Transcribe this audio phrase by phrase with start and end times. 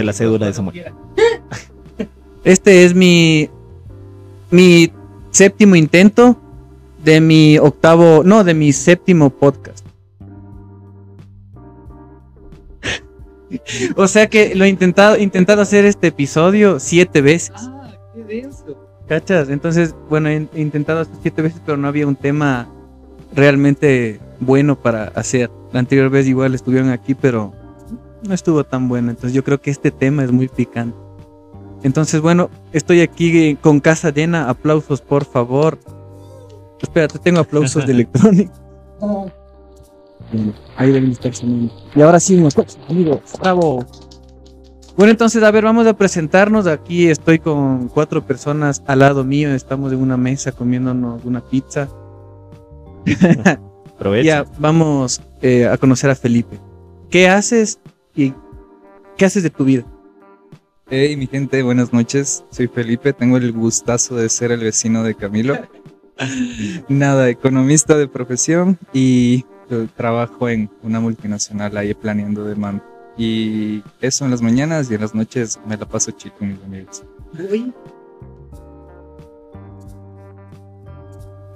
[0.00, 0.84] de la cédula de Samuel.
[2.42, 3.50] Este es mi
[4.50, 4.90] mi
[5.30, 6.40] séptimo intento
[7.04, 9.86] de mi octavo, no, de mi séptimo podcast.
[13.96, 17.52] o sea que lo he intentado, intentado hacer este episodio siete veces.
[17.56, 18.88] Ah, qué denso.
[19.06, 19.50] ¿Cachas?
[19.50, 22.68] Entonces, bueno, he, he intentado hacer siete veces, pero no había un tema
[23.34, 25.50] realmente bueno para hacer.
[25.72, 27.52] La anterior vez igual estuvieron aquí, pero
[28.22, 29.10] no estuvo tan bueno.
[29.10, 30.96] Entonces yo creo que este tema es muy picante.
[31.82, 34.48] Entonces, bueno, estoy aquí con casa llena.
[34.48, 35.78] Aplausos, por favor.
[36.80, 38.52] Espérate, tengo aplausos de electrónica.
[40.76, 41.72] Ahí deben estar sonando.
[41.94, 42.54] Y ahora sí, unos
[42.88, 43.20] amigos.
[43.40, 43.84] Bravo.
[44.96, 46.66] Bueno, entonces, a ver, vamos a presentarnos.
[46.66, 49.54] Aquí estoy con cuatro personas al lado mío.
[49.54, 51.88] Estamos en una mesa comiéndonos una pizza.
[54.24, 56.58] Ya, vamos eh, a conocer a Felipe.
[57.10, 57.78] ¿Qué haces
[58.20, 58.34] y
[59.16, 59.84] qué haces de tu vida?
[60.88, 62.44] Hey, mi gente, buenas noches.
[62.50, 63.12] Soy Felipe.
[63.12, 65.56] Tengo el gustazo de ser el vecino de Camilo.
[66.88, 72.84] Nada, economista de profesión y eh, trabajo en una multinacional ahí planeando demanda.
[73.16, 76.62] Y eso en las mañanas y en las noches me la paso chico con mis
[76.64, 77.04] amigos.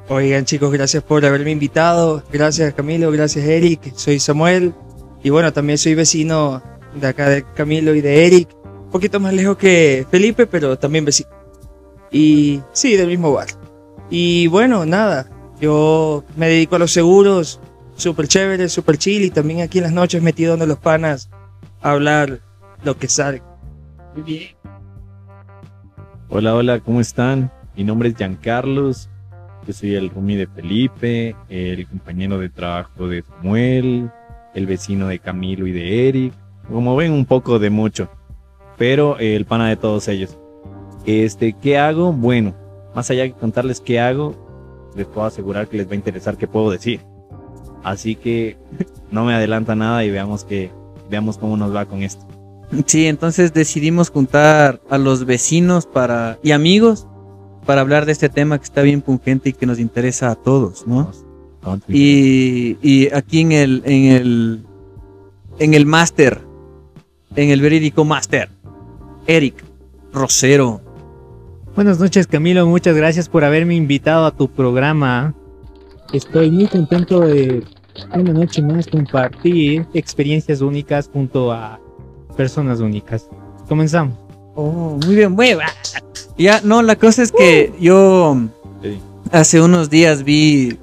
[0.08, 2.22] Oigan chicos, gracias por haberme invitado.
[2.32, 3.94] Gracias Camilo, gracias Eric.
[3.96, 4.74] Soy Samuel.
[5.24, 6.62] Y bueno, también soy vecino
[6.94, 8.50] de acá de Camilo y de Eric.
[8.62, 11.30] Un poquito más lejos que Felipe, pero también vecino.
[12.12, 13.46] Y sí, del mismo bar.
[14.10, 15.30] Y bueno, nada.
[15.58, 17.58] Yo me dedico a los seguros.
[17.96, 19.24] Súper chévere, súper chill.
[19.24, 21.30] Y también aquí en las noches metido donde los panas
[21.80, 22.40] a hablar
[22.84, 23.42] lo que sale.
[24.14, 24.50] Muy bien.
[26.28, 27.50] Hola, hola, ¿cómo están?
[27.74, 29.08] Mi nombre es Giancarlos.
[29.66, 34.10] Yo soy el roomie de Felipe, el compañero de trabajo de Samuel,
[34.54, 36.34] el vecino de Camilo y de Eric.
[36.70, 38.08] Como ven, un poco de mucho,
[38.78, 40.38] pero eh, el pana de todos ellos.
[41.04, 42.12] Este, ¿qué hago?
[42.12, 42.54] Bueno,
[42.94, 44.34] más allá de contarles qué hago,
[44.96, 47.00] les puedo asegurar que les va a interesar qué puedo decir.
[47.82, 48.56] Así que
[49.10, 50.70] no me adelanta nada y veamos que
[51.10, 52.26] veamos cómo nos va con esto.
[52.86, 57.06] Sí, entonces decidimos juntar a los vecinos para y amigos
[57.66, 60.86] para hablar de este tema que está bien pungente y que nos interesa a todos,
[60.86, 61.10] ¿no?
[61.88, 64.64] Y, y aquí en el en el
[65.58, 66.40] en el máster,
[67.36, 68.48] en el verídico máster,
[69.26, 69.64] Eric
[70.12, 70.80] Rosero.
[71.74, 75.34] Buenas noches Camilo, muchas gracias por haberme invitado a tu programa.
[76.12, 77.64] Estoy muy contento de
[78.14, 81.80] una noche más compartir experiencias únicas junto a
[82.36, 83.28] personas únicas.
[83.68, 84.14] Comenzamos.
[84.54, 85.64] Oh, muy bien, hueva.
[86.38, 88.36] Ya, no, la cosa es que yo
[88.82, 88.98] Sí.
[89.32, 90.78] hace unos días vi.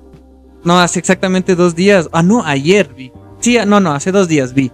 [0.64, 2.10] No, hace exactamente dos días.
[2.12, 3.12] Ah, no, ayer vi.
[3.40, 4.72] Sí, ah, no, no, hace dos días vi.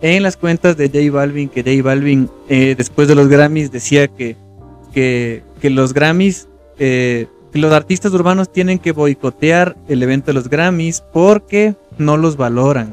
[0.00, 4.08] En las cuentas de J Balvin, que J Balvin, eh, después de los Grammys, decía
[4.08, 4.36] que,
[4.92, 10.34] que, que los Grammys, eh, que los artistas urbanos tienen que boicotear el evento de
[10.34, 12.92] los Grammys porque no los valoran.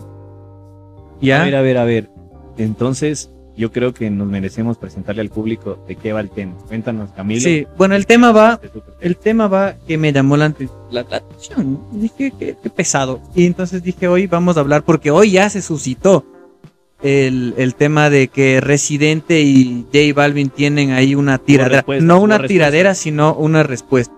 [1.22, 1.42] ¿Ya?
[1.42, 2.10] A ver, a ver, a ver.
[2.58, 6.56] Entonces, yo creo que nos merecemos presentarle al público de qué va el tema.
[6.68, 7.42] Cuéntanos, Camilo.
[7.42, 8.60] Sí, bueno, el tema va
[9.00, 11.80] el tema va que me llamó la, atención.
[11.92, 13.22] Dije que qué pesado.
[13.34, 16.26] Y entonces dije, hoy vamos a hablar, porque hoy ya se suscitó
[17.02, 21.86] el, el tema de que Residente y J Balvin tienen ahí una tiradera.
[22.02, 24.14] no una tiradera, sino una respuesta.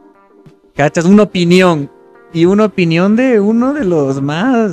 [0.76, 1.06] ¿Cachas?
[1.06, 1.92] Una opinión.
[2.34, 4.72] Y una opinión de uno de los más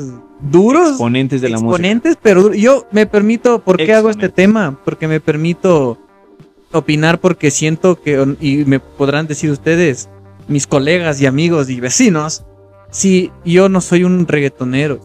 [0.51, 1.71] duros Exponentes de la música.
[1.71, 4.79] exponentes, pero yo me permito, ¿por qué hago este tema?
[4.85, 5.99] Porque me permito
[6.73, 10.09] opinar porque siento que, y me podrán decir ustedes,
[10.49, 12.45] mis colegas y amigos y vecinos,
[12.91, 15.01] si yo no soy un reggaetonero,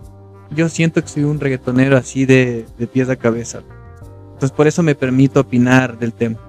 [0.51, 3.61] yo siento que soy un reggaetonero así de, de pies a cabeza.
[4.33, 6.39] Entonces por eso me permito opinar del tema.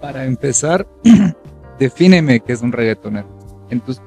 [0.00, 0.86] Para empezar,
[1.78, 3.28] defíneme qué es un reggaetonero.
[3.70, 4.00] En tus...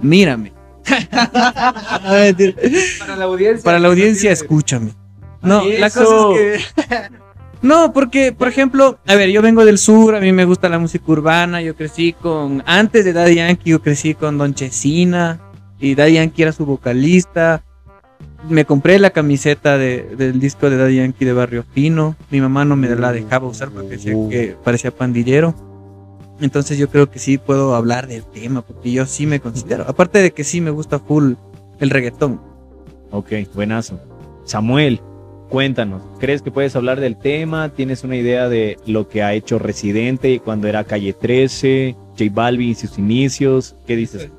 [0.00, 0.57] Mírame.
[2.98, 3.64] Para la audiencia.
[3.64, 4.92] Para la audiencia, escúchame.
[5.42, 6.82] No, la cosa es que.
[7.60, 10.78] No, porque, por ejemplo, a ver, yo vengo del sur, a mí me gusta la
[10.78, 12.62] música urbana, yo crecí con.
[12.66, 15.40] Antes de Daddy Yankee, yo crecí con Don Chesina,
[15.80, 17.64] y Daddy Yankee era su vocalista.
[18.48, 22.14] Me compré la camiseta de- del disco de Daddy Yankee de Barrio Fino.
[22.30, 25.52] Mi mamá no me la dejaba usar porque decía que parecía pandillero.
[26.40, 29.84] Entonces yo creo que sí puedo hablar del tema, porque yo sí me considero.
[29.88, 31.34] Aparte de que sí me gusta full
[31.80, 32.40] el reggaetón.
[33.10, 34.00] Ok, buenazo.
[34.44, 35.00] Samuel,
[35.48, 37.70] cuéntanos, ¿crees que puedes hablar del tema?
[37.70, 42.70] ¿Tienes una idea de lo que ha hecho Residente cuando era Calle 13, J Balvin
[42.70, 43.76] y sus inicios?
[43.86, 44.30] ¿Qué dices?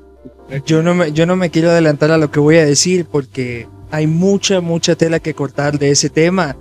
[0.66, 3.68] Yo no, me, yo no me quiero adelantar a lo que voy a decir porque
[3.90, 6.56] hay mucha, mucha tela que cortar de ese tema.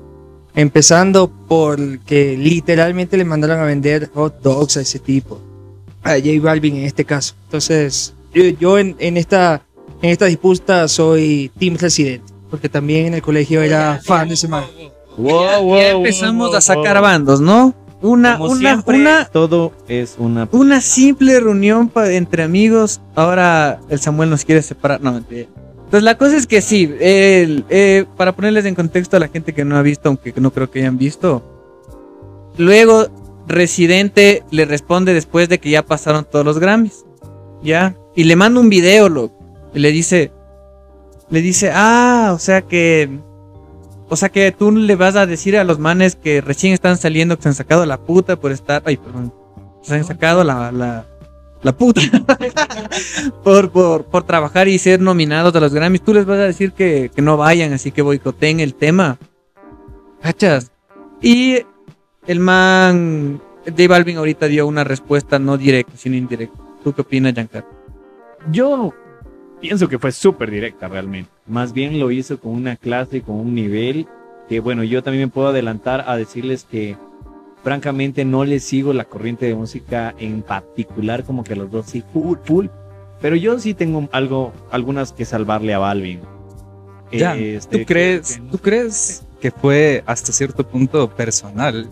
[0.56, 5.40] Empezando por que literalmente le mandaron a vender hot dogs a ese tipo.
[6.04, 7.36] A J Balvin en este caso.
[7.46, 9.62] Entonces, yo, yo en, en esta,
[10.01, 12.34] en esta disputa soy Team Residente.
[12.50, 14.63] Porque también en el colegio era fan de ese man.
[15.18, 17.75] Wow, Ya empezamos a sacar bandos, ¿no?
[18.01, 23.01] Una, Como una, siempre, una, todo es una una simple reunión entre amigos.
[23.13, 25.01] Ahora el Samuel nos quiere separar.
[25.01, 25.50] No, mentira.
[25.89, 29.65] Entonces la cosa es que sí, eh, para ponerles en contexto a la gente que
[29.65, 31.41] no ha visto, aunque no creo que hayan visto.
[32.59, 33.07] Luego
[33.47, 37.06] Residente le responde después de que ya pasaron todos los Grammys.
[37.63, 37.95] ¿Ya?
[38.15, 39.36] Y le manda un video, loco.
[39.74, 40.31] Y le dice,
[41.31, 43.09] le dice, ah, o sea que
[44.09, 47.36] o sea que tú le vas a decir a los manes que recién están saliendo
[47.36, 48.83] que se han sacado la puta por estar.
[48.86, 49.33] Ay, perdón.
[49.81, 51.07] Se han sacado la, la,
[51.61, 52.01] la puta.
[53.44, 56.01] por, por, por trabajar y ser nominados a los Grammys.
[56.01, 59.17] Tú les vas a decir que, que no vayan, así que boicoteen el tema.
[60.21, 60.71] ¿Cachas?
[61.21, 61.59] Y
[62.27, 63.41] el man.
[63.65, 66.57] J Balvin ahorita dio una respuesta no directa, sino indirecta.
[66.83, 67.69] ¿Tú qué opinas, Giancarlo?
[68.51, 68.94] Yo
[69.59, 71.29] pienso que fue súper directa realmente.
[71.45, 74.07] Más bien lo hizo con una clase, con un nivel
[74.47, 76.97] que bueno, yo también me puedo adelantar a decirles que
[77.63, 82.03] francamente no les sigo la corriente de música en particular, como que los dos sí,
[82.13, 82.67] full, full.
[83.21, 86.21] Pero yo sí tengo algo, algunas que salvarle a Balvin.
[87.11, 91.89] Ya, Este, ¿Tú crees, que- ¿Tú crees que fue hasta cierto punto personal?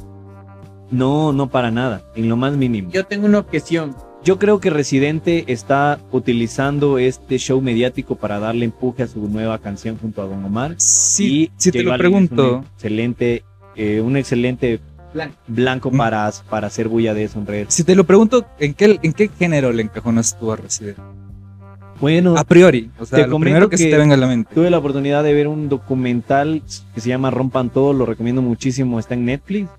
[0.89, 2.91] No, no para nada, en lo más mínimo.
[2.91, 3.95] Yo tengo una objeción.
[4.23, 9.57] Yo creo que Residente está utilizando este show mediático para darle empuje a su nueva
[9.59, 10.75] canción junto a Don Omar.
[10.77, 13.43] Sí, Y si te lo Balvin es pregunto, Un excelente,
[13.75, 14.79] eh, un excelente
[15.13, 15.36] Blanco.
[15.48, 17.74] blanco para, para hacer bulla de eso en redes.
[17.74, 20.98] si te lo pregunto, ¿en qué, en qué género le encajonas tú a Resident?
[22.00, 24.27] Bueno, A priori, o sea, Te lo primero que, se que- te venga a la
[24.27, 24.54] mente.
[24.54, 26.62] tuve la oportunidad de ver un documental
[26.94, 29.69] que se llama Rompan Todo, lo recomiendo muchísimo, está en Netflix.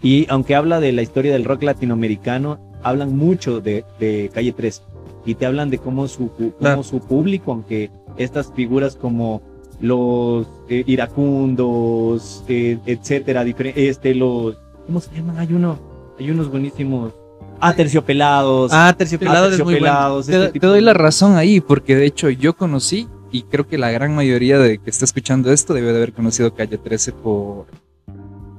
[0.00, 4.82] Y aunque habla de la historia del rock latinoamericano, hablan mucho de, de Calle 3.
[5.26, 6.82] Y te hablan de cómo su, cómo Claro.
[6.84, 9.42] su público, aunque estas figuras como
[9.80, 13.44] los eh, iracundos, eh, etcétera,
[13.74, 15.38] este, los, ¿cómo se llaman?
[15.38, 15.78] Hay uno,
[16.18, 17.12] hay unos buenísimos.
[17.60, 18.72] Ah, terciopelados.
[18.74, 19.86] Ah, terciopelado es muy bueno.
[19.86, 23.66] terciopelados, Te, este te doy la razón ahí, porque de hecho yo conocí, y creo
[23.66, 27.12] que la gran mayoría de que está escuchando esto debe de haber conocido Calle 13
[27.12, 27.66] por,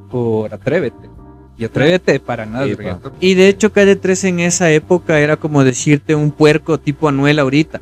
[0.10, 1.10] por Atrévete.
[1.58, 2.68] Y Atrévete para nada.
[3.22, 7.40] Y de hecho, Calle 13 en esa época era como decirte un puerco tipo Anuel
[7.40, 7.80] ahorita.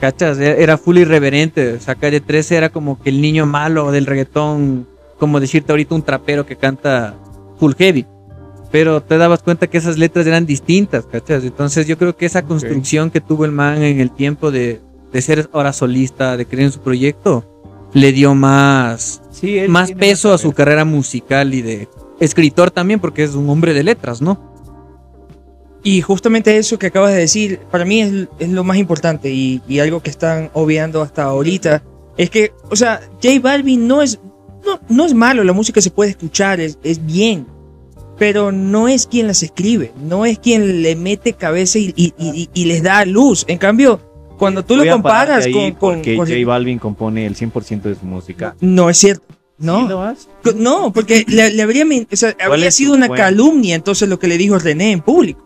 [0.00, 0.38] ¿Cachas?
[0.38, 1.74] E- Era full irreverente.
[1.74, 4.86] O sea, Calle 13 era como que el niño malo del reggaetón.
[5.18, 7.14] Como decirte ahorita un trapero que canta
[7.58, 8.06] full heavy.
[8.70, 11.44] Pero te dabas cuenta que esas letras eran distintas, ¿cachas?
[11.44, 14.80] Entonces yo creo que esa construcción que tuvo el man en el tiempo de,
[15.12, 17.44] de ser ahora solista, de creer en su proyecto,
[17.92, 23.22] le dio más, Sí, más peso a su carrera musical y de escritor también, porque
[23.22, 24.52] es un hombre de letras, ¿no?
[25.84, 29.60] Y justamente eso que acabas de decir, para mí es, es lo más importante y,
[29.68, 31.82] y algo que están obviando hasta ahorita,
[32.16, 34.18] es que, o sea, J Balvin no es,
[34.64, 37.46] no, no es malo, la música se puede escuchar, es, es bien,
[38.18, 42.48] pero no es quien las escribe, no es quien le mete cabeza y, y- y-
[42.54, 43.44] y les da luz.
[43.48, 44.00] En cambio,
[44.38, 45.72] cuando tú Voy lo comparas con...
[45.72, 48.54] con- porque con- J Balvin compone el 100% de su música.
[48.60, 49.34] no es cierto, ¿Sí
[49.66, 49.88] no.
[49.88, 50.28] lo has?
[50.56, 53.22] No, porque le, le habría, o sea, habría es sido una fuente?
[53.22, 55.42] calumnia entonces lo que le dijo René en público.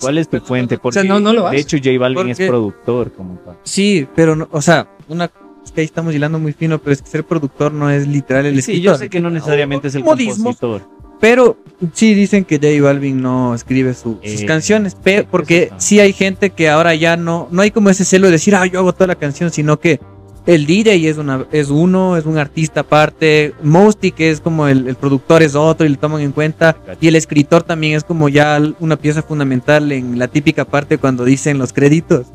[0.00, 0.76] ¿Cuál es tu fuente?
[0.76, 3.56] Porque, sea, no- no lo de hecho, J Balvin es Porque- productor como tal.
[3.62, 5.30] Sí, pero, no, o sea, una,
[5.64, 8.46] es que ahí estamos hilando muy fino, pero es que ser productor no es literal
[8.46, 8.82] el Sí, escritor.
[8.94, 10.54] yo sé que no necesariamente es el Modismo.
[10.54, 10.82] compositor.
[11.20, 11.56] Pero
[11.94, 16.12] sí dicen que J Balvin no escribe su- sus Eh, canciones, pe- porque sí hay
[16.12, 18.92] gente que ahora ya no, no hay como ese celo de decir, ah, yo hago
[18.92, 20.00] toda la canción, sino que
[20.46, 24.86] el DJ es, una, es uno, es un artista aparte, Mosty, que es como el,
[24.88, 28.28] el productor, es otro y le toman en cuenta, y el escritor también es como
[28.28, 32.26] ya una pieza fundamental en la típica parte cuando dicen los créditos.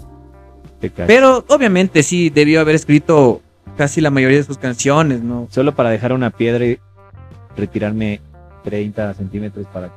[1.07, 3.41] Pero obviamente sí debió haber escrito
[3.77, 5.47] casi la mayoría de sus canciones, ¿no?
[5.51, 6.79] Solo para dejar una piedra y
[7.55, 8.21] retirarme
[8.63, 9.93] 30 centímetros para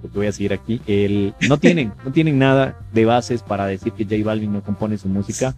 [0.00, 0.80] porque voy a seguir aquí.
[0.86, 4.98] El, no tienen, no tienen nada de bases para decir que J Balvin no compone
[4.98, 5.54] su música.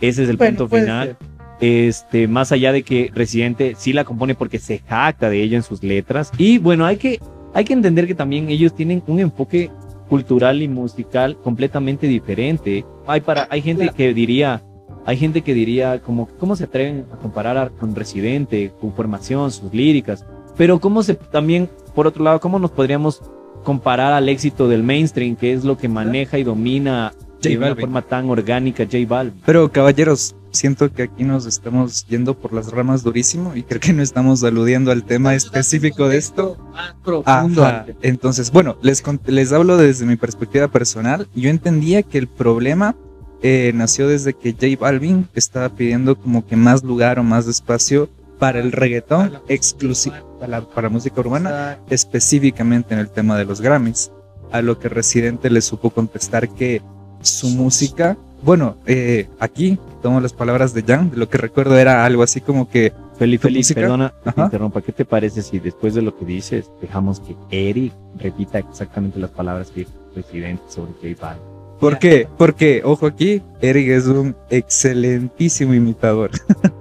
[0.00, 1.16] Ese es el Bueno, punto final.
[1.60, 5.62] Este, más allá de que Residente sí la compone porque se jacta de ella en
[5.62, 6.32] sus letras.
[6.36, 7.20] Y bueno, hay que,
[7.54, 9.70] hay que entender que también ellos tienen un enfoque
[10.12, 12.84] cultural y musical completamente diferente.
[13.06, 14.62] Hay para, hay gente que diría,
[15.06, 19.50] hay gente que diría como, ¿cómo se atreven a comparar a- con Residente, su formación,
[19.50, 20.26] sus líricas?
[20.58, 23.22] Pero cómo se, también, por otro lado, ¿cómo nos podríamos
[23.64, 27.68] comparar al éxito del mainstream, que es lo que maneja y domina de J una
[27.68, 27.80] Balvin.
[27.80, 29.40] forma tan orgánica J Balvin?
[29.46, 33.92] Pero caballeros, siento que aquí nos estamos yendo por las ramas durísimo y creo que
[33.92, 36.56] no estamos aludiendo al tema específico de esto.
[36.72, 37.64] Más profundo.
[37.64, 37.86] Ajá.
[38.02, 41.28] Entonces, bueno, les, les hablo desde mi perspectiva personal.
[41.34, 42.94] Yo entendía que el problema
[43.42, 48.08] eh, nació desde que J Balvin estaba pidiendo como que más lugar o más espacio
[48.38, 54.10] para el reggaetón exclusivo, para, para música urbana, específicamente en el tema de los Grammys.
[54.50, 56.82] A lo que Residente le supo contestar que
[57.22, 62.04] su música, bueno, eh, aquí tomo las palabras de Jan, de lo que recuerdo era
[62.04, 64.44] algo así como que Felipe, ¿Tu Felipe, perdona, que te Ajá.
[64.46, 64.82] interrumpa.
[64.82, 69.30] ¿Qué te parece si después de lo que dices dejamos que Eric repita exactamente las
[69.30, 71.42] palabras que dijo el presidente sobre J Balvin?
[71.78, 72.28] ¿Por qué?
[72.38, 76.30] Porque, ojo aquí, Eric es un excelentísimo imitador.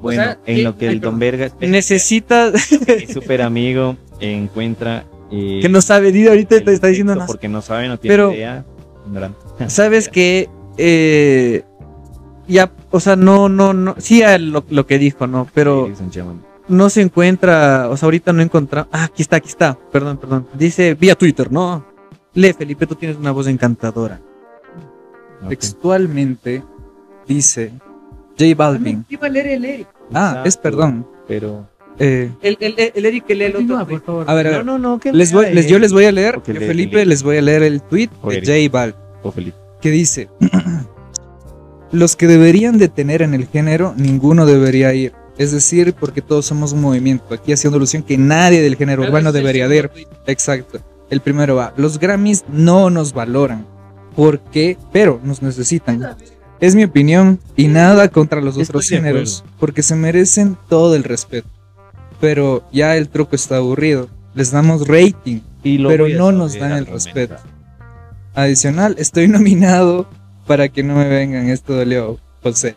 [0.00, 0.62] Bueno, sea, en ¿qué?
[0.62, 1.00] lo que el.
[1.00, 5.04] Don Vergas, Necesita mi super amigo, encuentra.
[5.32, 7.26] eh, que no sabe, di- ahorita te está diciendo nada.
[7.26, 8.64] Porque no sabe, no tiene Pero- idea.
[9.04, 9.34] tendrán.
[9.68, 11.62] ¿Sabes que eh,
[12.48, 15.88] ya, o sea, no, no, no, sí a lo, lo que dijo, no, pero
[16.68, 18.88] no se encuentra, o sea, ahorita no encontramos.
[18.92, 20.46] Ah, aquí está, aquí está, perdón, perdón.
[20.54, 21.84] Dice vía Twitter, ¿no?
[22.34, 24.20] Lee, Felipe, tú tienes una voz encantadora.
[25.48, 26.62] Textualmente
[27.26, 27.72] dice
[28.38, 29.04] J Balvin.
[29.08, 29.88] Iba a leer el Eric.
[30.12, 31.06] Ah, es perdón.
[31.28, 31.68] Pero.
[31.98, 33.86] Eh, El, el, el Eric que lee el otro.
[33.86, 34.24] por favor.
[34.28, 34.66] a ver, a No, ver.
[34.66, 34.98] no, no.
[35.00, 37.06] que Les voy, les, yo les voy a leer, yo, Felipe, Felipe.
[37.06, 38.70] les voy a leer el tweet O de Eric.
[38.70, 39.00] J Balvin.
[39.22, 39.56] oh, Felipe.
[39.80, 40.28] Que dice,
[41.92, 45.12] los que deberían de tener en el género, ninguno debería ir.
[45.38, 47.34] Es decir, porque todos somos un movimiento.
[47.34, 49.90] Aquí haciendo alusión que nadie del género urbano debería de ir.
[50.26, 50.80] Exacto.
[51.10, 53.66] El primero va, los Grammys no nos valoran.
[54.16, 54.78] ¿Por qué?
[54.92, 56.16] Pero nos necesitan.
[56.58, 61.04] Es mi opinión y nada contra los Estoy otros géneros, porque se merecen todo el
[61.04, 61.48] respeto.
[62.18, 64.08] Pero ya el truco está aburrido.
[64.34, 65.40] Les damos rating.
[65.62, 67.36] Y Pero no nos dan el respeto.
[68.36, 70.06] Adicional, estoy nominado
[70.46, 71.48] para que no me vengan.
[71.48, 72.76] Esto dolió, José.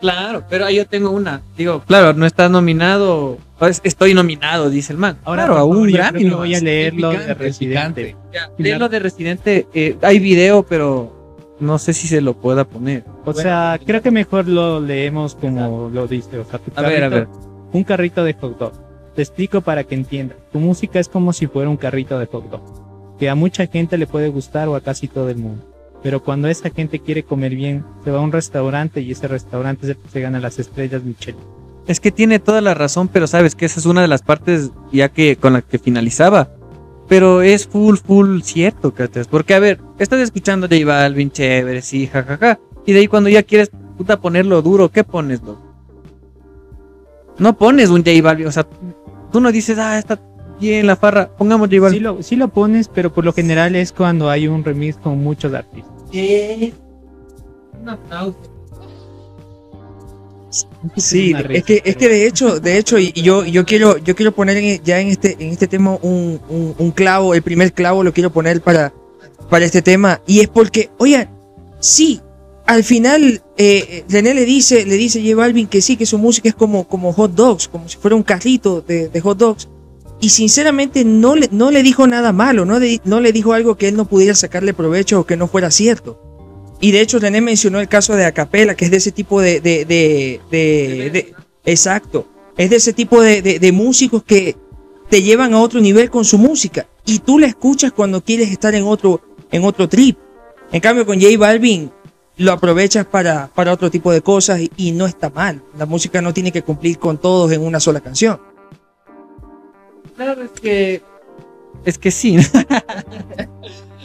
[0.00, 1.40] Claro, pero ahí yo tengo una.
[1.56, 3.38] Digo, claro, no estás nominado.
[3.58, 5.16] pues, estoy nominado, dice el man.
[5.24, 6.38] Ahora, claro, por a favor, un yo Grammy nomás.
[6.38, 8.16] voy a leer lo de Residente.
[8.32, 9.66] Ya, lee lo de Residente.
[9.72, 13.04] eh, hay video, pero no sé si se lo pueda poner.
[13.24, 16.38] O sea, creo que mejor lo leemos como lo dice.
[16.38, 17.28] O sea, tu A ver, a ver.
[17.72, 18.72] Un carrito de hot dog.
[19.14, 20.36] Te explico para que entiendas.
[20.52, 22.85] Tu música es como si fuera un carrito de hot dog.
[23.18, 25.64] Que a mucha gente le puede gustar o a casi todo el mundo.
[26.02, 29.86] Pero cuando esa gente quiere comer bien, se va a un restaurante y ese restaurante
[29.86, 31.40] es el que se gana las estrellas Michelin.
[31.86, 34.70] Es que tiene toda la razón, pero sabes que esa es una de las partes
[34.92, 36.50] ya que con la que finalizaba.
[37.08, 39.28] Pero es full, full cierto, ¿cachas?
[39.28, 42.58] Porque, a ver, estás escuchando J Balvin, chévere, sí, jajaja.
[42.84, 45.62] Y de ahí cuando ya quieres, puta, ponerlo duro, ¿qué pones, loco?
[47.38, 48.66] No pones un J Balvin, o sea,
[49.30, 50.02] tú no dices, ah,
[50.56, 53.76] está bien la farra, pongamos J Sí lo, sí lo pones, pero por lo general
[53.76, 55.92] es cuando hay un remix con muchos artistas.
[57.80, 58.36] Un aplauso.
[60.96, 63.44] Sí, Una es risa, que, es que pero- de hecho, de hecho, y y yo,
[63.44, 66.90] yo quiero, yo quiero poner en- ya en este, en este tema un, un- un
[66.92, 68.92] clavo, el primer clavo lo quiero poner para,
[69.50, 71.28] para este tema, y es porque, oigan,
[71.80, 72.20] sí,
[72.64, 76.16] al final eh, René le dice, le dice a J Balvin que sí, que su
[76.18, 79.68] música es como, como hot dogs, como si fuera un carrito de, de hot dogs.
[80.20, 83.76] Y sinceramente no le, no le dijo nada malo, no le, no le dijo algo
[83.76, 86.20] que él no pudiera sacarle provecho o que no fuera cierto.
[86.80, 89.60] Y de hecho René mencionó el caso de Acapela, que es de ese tipo de...
[89.60, 92.26] de, de, de- de- exacto.
[92.56, 94.56] Es de ese tipo de, de- de músicos que
[95.10, 96.86] te llevan a otro nivel con su música.
[97.04, 99.20] Y tú la escuchas cuando quieres estar en otro,
[99.50, 100.18] en otro trip.
[100.72, 101.90] En cambio con J Balvin
[102.38, 105.62] lo aprovechas para, para otro tipo de cosas y no está mal.
[105.78, 108.38] La música no tiene que cumplir con todos en una sola canción.
[110.16, 111.02] Claro, es que.
[111.84, 112.36] Es que sí.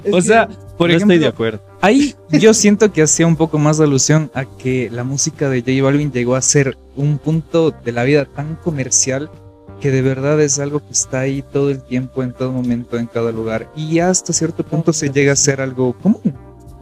[0.03, 0.47] Es O que- sea,
[0.79, 1.61] por no ejemplo, estoy de acuerdo.
[1.79, 5.61] ahí yo siento que hacía un poco más de alusión a que la música de
[5.61, 9.29] J Balvin llegó a ser un punto de la vida tan comercial
[9.79, 13.05] que de verdad es algo que está ahí todo el tiempo, en todo momento, en
[13.05, 13.71] cada lugar.
[13.75, 16.33] Y hasta cierto punto se llega a ser algo común,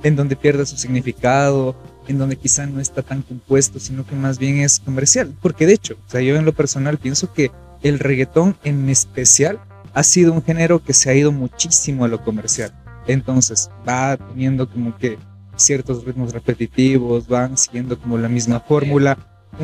[0.04, 1.76] en donde pierde su significado,
[2.08, 5.34] en donde quizá no está tan compuesto, sino que más bien es comercial.
[5.42, 7.52] Porque de hecho, o sea, yo en lo personal pienso que
[7.84, 9.60] el reggaetón en especial
[9.94, 12.74] ha sido un género que se ha ido muchísimo a lo comercial.
[13.08, 15.18] Entonces va teniendo como que
[15.56, 19.18] ciertos ritmos repetitivos, van siguiendo como la misma fórmula,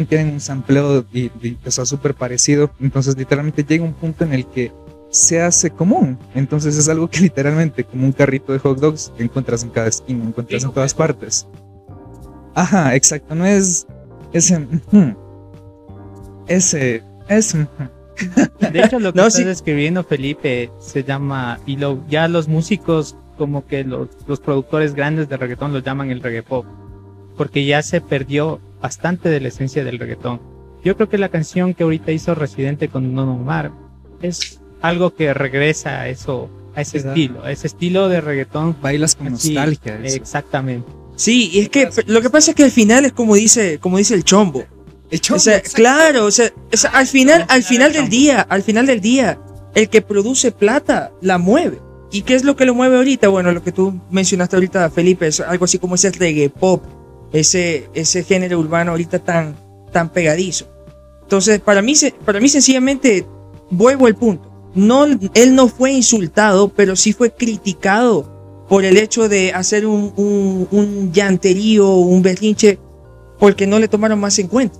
[0.09, 2.71] tienen un sampleo y, y, o sea, súper parecido.
[2.81, 4.71] Entonces literalmente llega un punto en el que
[5.09, 6.17] se hace común.
[6.33, 9.87] Entonces es algo que literalmente como un carrito de hot dogs que encuentras en cada
[9.87, 11.47] esquina, encuentras en todas partes.
[12.53, 13.85] Ajá, exacto, no es
[14.33, 14.67] ese...
[16.47, 17.03] ese...
[17.27, 17.67] ese...
[18.71, 19.49] De hecho, lo que No, estás sí.
[19.49, 25.27] escribiendo, Felipe, se llama, y lo, ya los músicos, como que los, los productores grandes
[25.29, 26.65] de reggaetón lo llaman el reggae pop,
[27.37, 30.39] porque ya se perdió bastante de la esencia del reggaetón.
[30.83, 33.71] Yo creo que la canción que ahorita hizo Residente con Don Omar
[34.21, 37.19] es algo que regresa a eso, a ese Exacto.
[37.19, 38.75] estilo, a ese estilo de reggaetón.
[38.81, 39.99] Bailas con Sí, nostalgia.
[40.03, 40.15] eso.
[40.17, 40.87] exactamente.
[41.15, 43.97] Sí, y es que lo que pasa es que al final es como dice, como
[43.97, 44.63] dice el chombo.
[45.33, 48.85] O sea, claro, o sea, o sea, al final, al final del día, al final
[48.85, 49.39] del día,
[49.75, 51.79] el que produce plata la mueve.
[52.11, 53.27] ¿Y qué es lo que lo mueve ahorita?
[53.27, 56.83] Bueno, lo que tú mencionaste ahorita, Felipe, es algo así como ese reggae pop,
[57.33, 59.55] ese, ese género urbano ahorita tan,
[59.91, 60.67] tan pegadizo.
[61.21, 61.93] Entonces, para mí,
[62.23, 63.25] para mí sencillamente,
[63.69, 64.51] vuelvo al punto.
[64.75, 70.13] No, él no fue insultado, pero sí fue criticado por el hecho de hacer un,
[70.15, 72.79] un, un llanterío, un berrinche,
[73.39, 74.79] porque no le tomaron más en cuenta.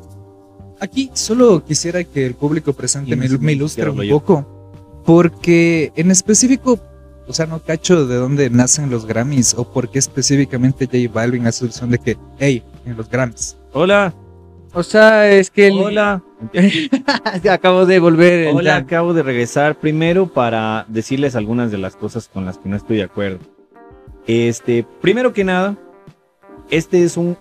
[0.79, 6.79] Aquí solo quisiera que el público presente me, me- ilustre un poco, porque en específico,
[7.27, 11.47] o sea, no cacho de dónde nacen los Grammys o por qué específicamente J Balvin
[11.47, 13.57] hace solución de que, hey, en los Grammys.
[13.73, 14.13] Hola,
[14.73, 16.21] O sea, es que el- hola.
[17.49, 18.53] acabo de volver.
[18.53, 22.75] Hola, acabo de regresar primero para decirles algunas de las cosas con las que no
[22.75, 23.39] estoy de acuerdo.
[24.27, 25.77] Este, primero que nada,
[26.69, 27.37] este es un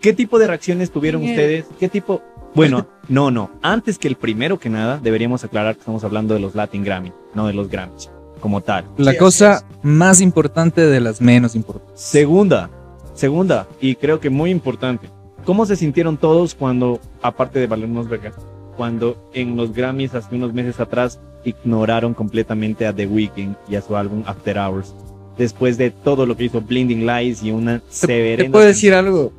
[0.00, 1.32] ¿Qué tipo de reacciones tuvieron Bien.
[1.32, 1.66] ustedes?
[1.78, 2.22] ¿Qué tipo?
[2.54, 3.50] Bueno, no, no.
[3.62, 7.12] Antes que el primero que nada, deberíamos aclarar que estamos hablando de los Latin Grammy,
[7.34, 8.84] no de los Grammys como tal.
[8.96, 12.00] La Sí, cosa más importante de las menos importantes.
[12.00, 12.70] Segunda,
[13.14, 15.08] segunda, y creo que muy importante.
[15.44, 18.34] ¿Cómo se sintieron todos cuando, aparte de valernos vergas,
[18.76, 23.82] cuando en los Grammys hace unos meses atrás ignoraron completamente a The Weeknd y a
[23.82, 24.94] su álbum After Hours?
[25.36, 28.42] Después de todo lo que hizo Blinding Lights y una ¿Te, severa.
[28.44, 29.32] te puedo decir algo?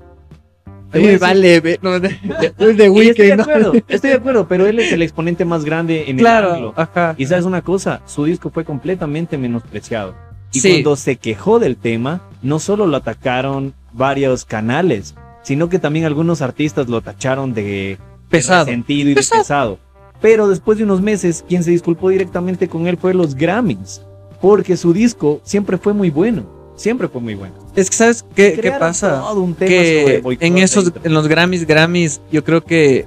[0.92, 2.46] Te me vale, ve- no, de, de, de
[3.10, 6.24] estoy de acuerdo, estoy de acuerdo, pero él es el exponente más grande en el
[6.24, 6.74] Claro, ángulo.
[6.76, 7.16] ajá.
[7.18, 10.16] Y sabes una cosa, su disco fue completamente menospreciado.
[10.52, 10.72] Y Sí.
[10.72, 16.42] cuando se quejó del tema, no solo lo atacaron varios canales, sino que también algunos
[16.42, 17.98] artistas lo tacharon de
[18.30, 18.66] Pesado.
[18.66, 19.42] sentido y de Pesado.
[19.42, 19.80] pesado.
[20.22, 24.02] Pero después de unos meses, quien se disculpó directamente con él fue los Grammys,
[24.42, 26.46] porque su disco siempre fue muy bueno,
[26.80, 27.54] siempre fue muy bueno.
[27.76, 29.20] Es que, ¿sabes qué, qué pasa?
[29.20, 33.06] todo un tema sobre que en esos en los Grammys Grammys yo creo que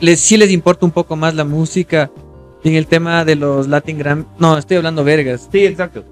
[0.00, 2.10] les sí les importa un poco más la música
[2.64, 6.04] Y en el tema de los Latin Grammy no estoy hablando vergas Sí, exacto.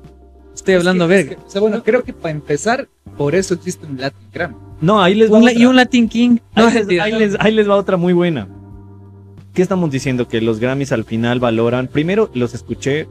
[0.55, 3.35] estoy hablando Es que- vergas es que- o sea, bueno, creo que para empezar, por
[3.35, 4.57] eso existe un Latin Grammy.
[4.81, 5.55] No, ahí les va Un otra.
[5.59, 8.49] y un Latin King no, ahí, les, ahí les- ahí les va otra muy buena.
[9.55, 10.29] ¿Qué estamos diciendo?
[10.29, 11.87] Que los Grammys al final valoran.
[11.89, 13.07] Primero, los escuché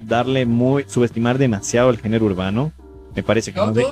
[0.00, 0.84] darle muy.
[0.88, 2.72] subestimar demasiado el género urbano.
[3.14, 3.86] Me parece que no, de-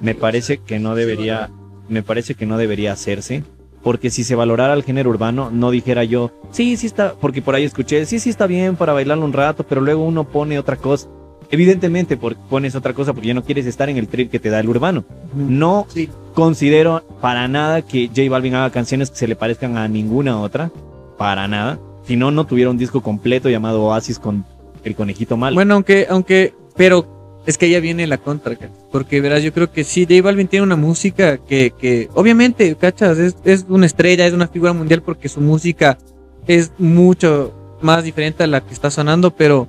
[0.00, 1.50] me parece que no debería.
[1.88, 3.44] Me parece que no debería hacerse.
[3.82, 7.54] Porque si se valorara el género urbano, no dijera yo, sí, sí está, porque por
[7.54, 10.74] ahí escuché, sí, sí está bien para bailarlo un rato, pero luego uno pone otra
[10.76, 11.06] cosa.
[11.52, 14.50] Evidentemente, porque pones otra cosa porque ya no quieres estar en el trip que te
[14.50, 15.04] da el urbano.
[15.34, 16.08] No Sí.
[16.34, 20.72] considero para nada que J Balvin haga canciones que se le parezcan a ninguna otra.
[21.16, 21.78] Para nada.
[22.04, 24.44] Si no, no tuviera un disco completo llamado Oasis con
[24.82, 25.54] el conejito malo.
[25.54, 27.15] Bueno, aunque, aunque, pero
[27.46, 28.56] es que ya viene la contra,
[28.90, 33.18] porque verás, yo creo que sí, J Balvin tiene una música que, que obviamente, cachas,
[33.18, 35.96] es, es una estrella, es una figura mundial porque su música
[36.46, 39.68] es mucho más diferente a la que está sonando, pero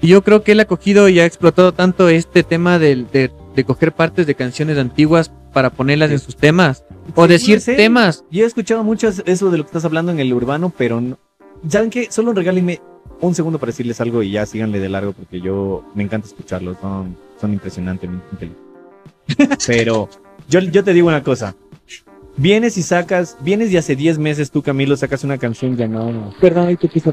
[0.00, 3.64] yo creo que él ha cogido y ha explotado tanto este tema del- de, de
[3.64, 6.84] coger partes de canciones antiguas para ponerlas en sus temas,
[7.16, 8.24] o decir temas.
[8.30, 11.18] Yo he escuchado mucho eso de lo que estás hablando en el urbano, pero no-
[11.68, 12.06] ¿saben qué?
[12.10, 12.80] Solo regálenme
[13.20, 16.78] un segundo para decirles algo y ya síganle de largo porque yo me encanta escucharlos,
[16.80, 19.66] son, son impresionantemente inteligentes.
[19.66, 20.08] Pero
[20.48, 21.54] yo, yo te digo una cosa.
[22.36, 26.30] Vienes y sacas, vienes y hace 10 meses tú, Camilo, sacas una canción llamada...
[26.40, 27.12] Perdón, ahí te quiso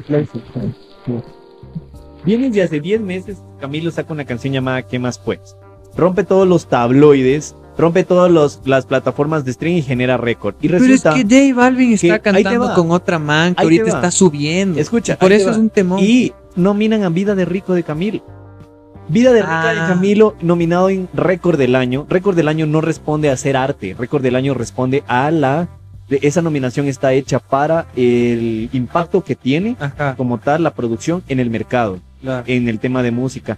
[2.24, 5.56] Vienes y hace 10 meses Camilo saca una canción llamada ¿Qué más pues?
[5.96, 10.54] Rompe todos los tabloides, rompe todas las plataformas de streaming y genera récord.
[10.60, 11.14] Y Pero es resulta...
[11.14, 14.78] que J Balvin está cantando con otra man que Ahí ahorita está subiendo.
[14.80, 16.00] Escucha, Y por eso es un temón.
[16.02, 18.20] Y nominan a Vida de Rico de Camilo.
[19.08, 19.86] Vida de Rica de Ah.
[19.88, 22.04] Camilo nominado en Récord del Año.
[22.10, 23.94] Récord del Año no responde a hacer arte.
[23.98, 25.68] Récord del Año responde a la...
[26.10, 31.22] de- Esa nominación está hecha para el impacto que tiene Ajá, como tal la producción
[31.28, 32.44] en el mercado, claro.
[32.48, 33.56] en el tema de música.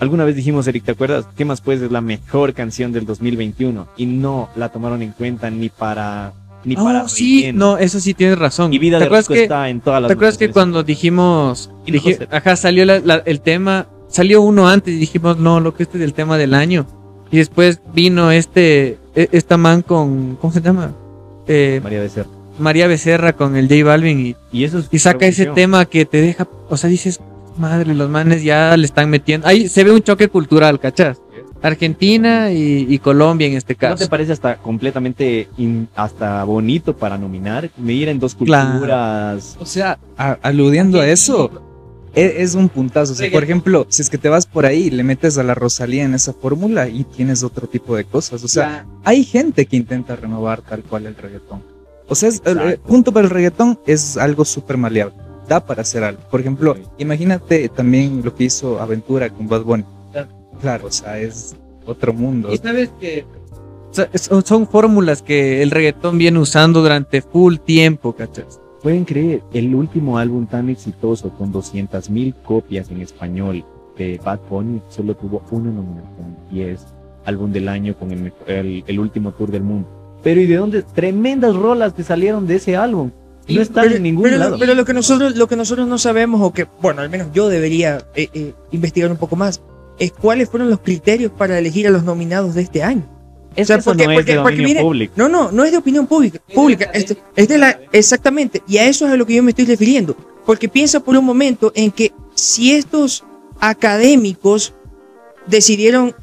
[0.00, 1.26] Alguna vez dijimos, Eric, ¿te acuerdas?
[1.36, 3.88] ¿Qué más pues es la mejor canción del 2021?
[3.96, 6.32] Y no la tomaron en cuenta ni para...
[6.64, 7.58] Ni para Oh, sí, relleno.
[7.72, 8.72] no, eso sí tienes razón.
[8.72, 10.82] Y Vida ¿Te de acuerdas Rico que, está en todas las ¿te acuerdas que cuando
[10.82, 15.74] dijimos, dije- ajá, salió la- la- el tema, salió uno antes y dijimos, no, lo
[15.74, 16.86] que este es el tema del año.
[17.30, 20.92] Y después vino este, e- esta man con, ¿cómo se llama?
[21.46, 22.28] Eh, María Becerra.
[22.58, 26.04] María Becerra con el J Balvin y, Y eso es y saca ese tema que
[26.04, 27.20] te deja, o sea, dices,
[27.58, 29.46] madre, los manes ya le están metiendo.
[29.46, 31.20] Ahí se ve un choque cultural, ¿cachás?
[31.62, 33.96] Argentina y, y Colombia en este ¿No caso.
[34.04, 37.70] te parece hasta completamente in- hasta bonito para nominar?
[37.76, 38.70] Medir en dos Claro.
[38.72, 39.56] culturas.
[39.58, 41.50] O sea, a- aludiendo a eso,
[42.14, 43.12] e- es, un puntazo.
[43.12, 45.54] O sea, por ejemplo, si es que te vas por ahí, le metes a la
[45.54, 48.44] Rosalía en esa fórmula y tienes otro tipo de cosas.
[48.44, 51.62] O sea, hay gente que intenta renovar tal cual el reggaetón.
[52.08, 55.16] O sea, es- el, el punto para el reggaetón es algo súper maleable.
[55.48, 56.20] Da para hacer algo.
[56.30, 56.82] Por ejemplo, Sí.
[56.98, 59.84] imagínate también lo que hizo Aventura con Bad Bunny.
[60.60, 61.54] Claro, o sea, es
[61.84, 62.52] otro mundo.
[62.52, 63.24] Y sabes que
[64.14, 68.60] son, son fórmulas que el reggaetón viene usando durante full tiempo, ¿cachas?
[68.82, 73.64] Pueden creer, el último álbum tan exitoso con 200.000 copias en español
[73.98, 76.86] de Bad Bunny solo tuvo una nominación y es
[77.24, 79.88] álbum del año con el, mejo- el, el último tour del mundo.
[80.22, 80.82] Pero ¿y de dónde?
[80.82, 83.10] Tremendas rolas que salieron de ese álbum.
[83.48, 84.56] No están pero, en ningún pero- lado.
[84.58, 87.48] pero lo que nosotros lo que nosotros no sabemos o que bueno al menos yo
[87.48, 89.60] debería eh, eh, investigar un poco más
[89.98, 93.04] es cuáles fueron los criterios para elegir a los nominados de este año
[93.54, 95.12] Es o sea, que eso porque- no es de porque mire, público.
[95.16, 98.86] no no no es de opinión pública pública es, es de la exactamente y a
[98.86, 101.90] eso es a lo que yo me estoy refiriendo porque piensa por un momento en
[101.92, 103.24] que si estos
[103.60, 104.74] académicos
[105.46, 106.14] decidieron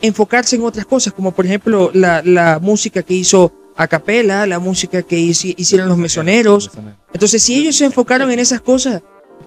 [0.00, 4.58] enfocarse en otras cosas como por ejemplo la, la música que hizo a capela la
[4.58, 6.70] música que hici- hicieron los mesoneros
[7.14, 9.00] entonces, si ellos se enfocaron en esas cosas,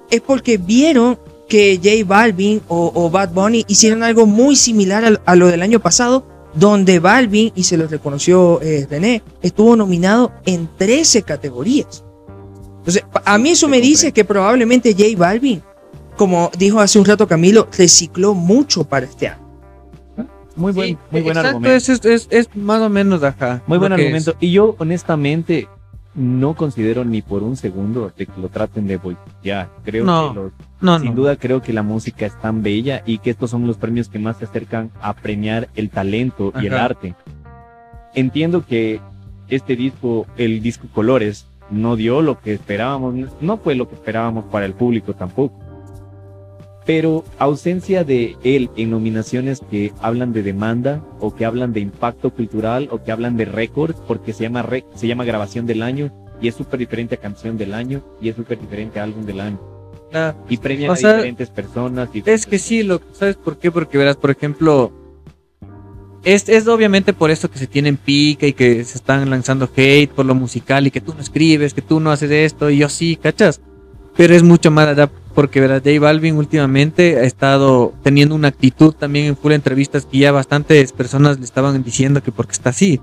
[0.10, 5.36] es porque vieron que J Balvin o, o Bad Bunny hicieron algo muy similar a,
[5.36, 10.70] lo del año pasado, donde Balvin, y se lo reconoció eh, René, estuvo nominado en
[10.78, 12.04] 13 categorías.
[12.80, 15.62] Entonces, a mí eso me dice que probablemente J Balvin,
[16.18, 19.41] como dijo hace un rato Camilo, recicló mucho para este año.
[20.56, 21.76] Muy buen, Sí, muy buen exacto, argumento.
[21.78, 23.62] Es, es, es- es más o menos, ajá.
[23.68, 24.36] Muy buen argumento.
[24.40, 25.68] Y yo, honestamente,
[26.14, 29.70] no considero ni por un segundo de que lo traten de boicotear.
[29.86, 30.52] Creo No, que los-.
[30.82, 31.16] No, sin no.
[31.16, 34.20] duda creo que la música es tan bella y que estos son los premios que
[34.20, 37.16] más se acercan a premiar el talento y el arte.
[38.14, 39.00] Entiendo que
[39.48, 44.46] este disco, el disco Colores, no dio lo que esperábamos, no fue lo que esperábamos
[44.46, 45.58] para el público tampoco.
[46.86, 52.32] Pero ausencia de él en nominaciones que hablan de demanda o que hablan de impacto
[52.32, 56.12] cultural o que hablan de récord, porque se llama, rec- se llama grabación del año
[56.42, 59.42] y es súper diferente a canción del año y es súper diferente a álbum del
[59.42, 59.60] año.
[60.14, 62.10] Ah, Y premian O a diferentes personas.
[62.26, 63.72] Es que sí, lo, ¿sabes por qué?
[63.72, 64.92] Porque verás, por ejemplo,
[66.24, 70.10] es, es obviamente por esto que se tienen pica y que se están lanzando hate
[70.12, 72.90] por lo musical y que tú no escribes, que tú no haces esto y yo
[72.90, 73.62] sí, ¿cachas?
[74.18, 78.94] Pero es mucho más allá porque verás, J Balvin últimamente ha estado teniendo una actitud
[78.94, 83.00] también en full entrevistas que ya bastantes personas le estaban diciendo que porque está así.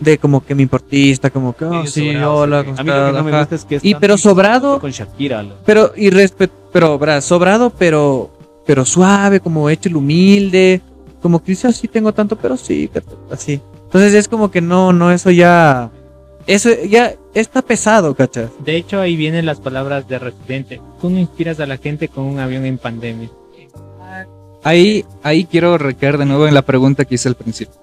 [0.00, 2.84] De como que me importista, como que, oh, sí, sobrado, hola, sí.
[2.84, 5.42] no me gusta es que es Y pero sobrado, con Shakira.
[5.42, 6.10] lo- pero y
[6.72, 8.30] pero bra, sobrado pero
[8.66, 10.82] pero suave como hecho el humilde
[11.22, 12.88] como que dice así tengo tanto pero sí
[13.32, 15.90] así entonces es como que no no eso ya
[16.46, 20.80] eso ya está pesado cachas De hecho, ahí vienen las palabras de Residente.
[21.00, 23.30] Tú no inspiras a la gente con un avión en pandemia.
[24.64, 27.74] Ahí, ahí quiero recaer de nuevo en la pregunta que hice al principio.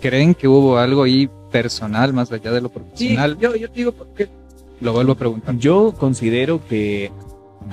[0.00, 3.38] ¿Creen que hubo algo ahí personal más allá de lo profesional?
[3.38, 4.28] yo yo te digo porque
[4.80, 5.56] Lo vuelvo a preguntar.
[5.56, 7.12] Yo considero que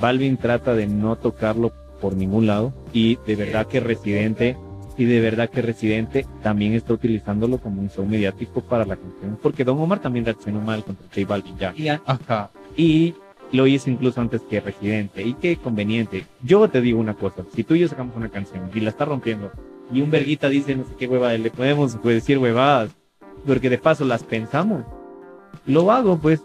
[0.00, 4.56] Balvin trata de no tocarlo por ningún lado y de verdad que Residente
[4.98, 9.38] y de verdad que Residente también está utilizándolo como un show mediático para la canción
[9.40, 12.50] porque Don Omar también reaccionó mal contra J Balvin ya Ajá.
[12.76, 13.14] y
[13.52, 16.26] lo hizo incluso antes que Residente y qué conveniente.
[16.42, 19.04] Yo te digo una cosa, si tú y yo sacamos una canción y la está
[19.04, 19.50] rompiendo
[19.90, 22.90] y un verguita dice no sé qué hueva, le podemos pues, decir huevadas
[23.46, 24.82] porque de paso las pensamos,
[25.64, 26.42] lo hago pues,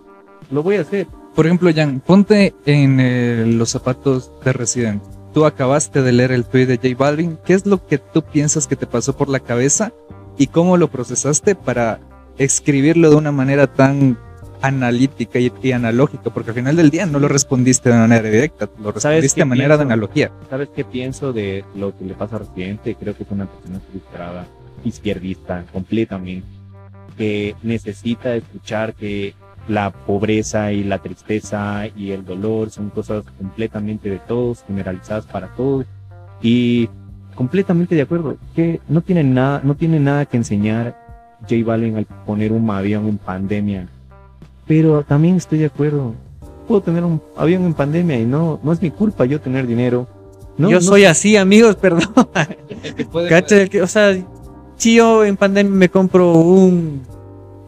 [0.52, 1.08] lo voy a hacer.
[1.36, 5.23] Por ejemplo, Jan, ponte en eh, los zapatos de Residente.
[5.34, 7.40] Tú acabaste de leer el tweet de J Balvin.
[7.44, 9.92] ¿Qué es lo que tú piensas que te pasó por la cabeza
[10.38, 12.00] y cómo lo procesaste para
[12.38, 14.18] escribirlo de una manera tan
[14.62, 16.30] analítica y, y analógica?
[16.30, 19.76] Porque al final del día no lo respondiste de manera directa, lo respondiste de manera
[19.76, 20.32] de analogía.
[20.52, 22.94] ¿Sabes qué pienso de lo que le pasa a Residente?
[22.94, 24.46] Creo que es una persona frustrada,
[24.84, 26.46] izquierdista, completamente,
[27.18, 29.34] que necesita escuchar que
[29.68, 35.48] la pobreza y la tristeza y el dolor son cosas completamente de todos, generalizadas para
[35.56, 35.86] todos,
[36.42, 36.90] y
[37.36, 40.96] completamente de acuerdo, que no tiene nada, no tiene nada que enseñar
[41.42, 43.88] J Balvin al poner un avión en pandemia,
[44.68, 46.14] pero también estoy de acuerdo,
[46.68, 50.08] puedo tener un avión en pandemia y no, no es mi culpa yo tener dinero.
[50.58, 52.04] No, yo no- soy así amigos perdón.
[53.28, 54.16] Cacha que o sea
[54.78, 57.02] si yo en pandemia me compro un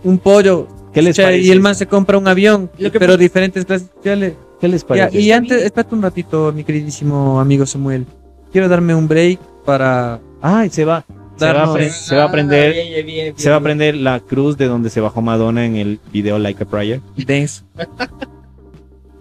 [0.04, 1.44] un pollo ¿Qué les parece?
[1.46, 4.82] y el man se compra un avión Lo que pero diferentes clases sociales ¿Qué les
[4.82, 5.20] Ya, parece?
[5.22, 8.06] y antes, espérate un ratito, mi queridísimo amigo Samuel.
[8.52, 10.20] Quiero darme un break para.
[10.42, 11.06] Ay, se va.
[11.38, 13.60] Se va, a apre- se va a aprender, Ah, bien, bien, bien, se va a
[13.60, 13.64] bien.
[13.64, 17.02] aprender la cruz de donde se bajó Madonna en el video Like a Prayer.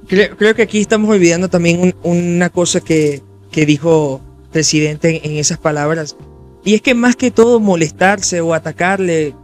[0.06, 4.20] Creo, creo que aquí estamos olvidando también un- una cosa que, que dijo
[4.52, 6.16] presidente en, en esas palabras.
[6.64, 9.34] Y es que más que todo molestarse o atacarle,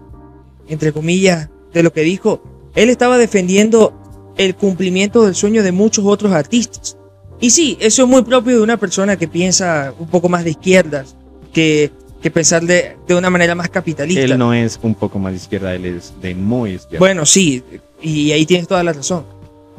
[0.69, 2.42] entre comillas, de lo que dijo,
[2.74, 3.94] él estaba defendiendo
[4.37, 6.96] el cumplimiento del sueño de muchos otros artistas.
[7.40, 10.50] Y sí, eso es muy propio de una persona que piensa un poco más de
[10.50, 11.16] izquierdas
[11.52, 11.90] que,
[12.22, 14.22] que pensar de, de una manera más capitalista.
[14.22, 16.98] Él no es un poco más de izquierda, él es de muy izquierda.
[16.98, 17.62] Bueno, sí,
[18.02, 19.24] y ahí tienes toda la razón.